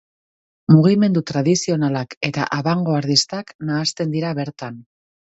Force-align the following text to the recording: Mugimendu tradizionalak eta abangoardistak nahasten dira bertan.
Mugimendu 0.75 1.21
tradizionalak 1.31 2.15
eta 2.29 2.45
abangoardistak 2.57 3.53
nahasten 3.69 4.15
dira 4.15 4.33
bertan. 4.41 4.81